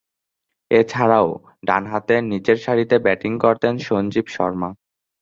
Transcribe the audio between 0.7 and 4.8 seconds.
এছাড়াও, ডানহাতে নিচেরসারিতে ব্যাটিং করতেন সঞ্জীব শর্মা।